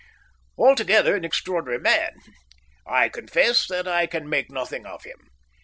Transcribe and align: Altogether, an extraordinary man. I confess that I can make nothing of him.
Altogether, 0.57 1.15
an 1.15 1.23
extraordinary 1.23 1.77
man. 1.79 2.15
I 2.87 3.07
confess 3.07 3.67
that 3.67 3.87
I 3.87 4.07
can 4.07 4.27
make 4.27 4.49
nothing 4.49 4.87
of 4.87 5.03
him. 5.03 5.29